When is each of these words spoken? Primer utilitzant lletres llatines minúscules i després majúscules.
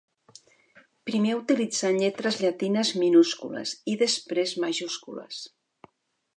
Primer 1.09 1.35
utilitzant 1.39 1.99
lletres 2.05 2.39
llatines 2.45 2.93
minúscules 3.03 3.77
i 3.93 3.97
després 4.03 4.57
majúscules. 4.67 5.47